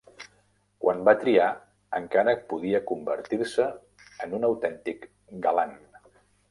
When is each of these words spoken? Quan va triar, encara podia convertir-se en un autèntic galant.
Quan 0.85 1.03
va 1.09 1.13
triar, 1.23 1.49
encara 1.99 2.35
podia 2.55 2.81
convertir-se 2.93 3.69
en 4.27 4.37
un 4.41 4.53
autèntic 4.53 5.11
galant. 5.47 5.81